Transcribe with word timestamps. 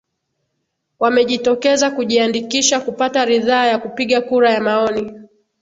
wamejitokeza 0.99 1.91
kujiandikisha 1.91 2.79
kupata 2.79 3.25
ridhaa 3.25 3.65
ya 3.67 3.77
kupiga 3.79 4.21
kura 4.21 4.51
ya 4.51 4.61
maoni 4.61 5.11